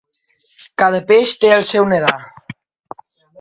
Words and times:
Cada 0.81 1.01
peix 1.11 1.35
té 1.43 1.51
el 1.59 1.67
seu 1.73 1.87
nedar. 1.93 2.17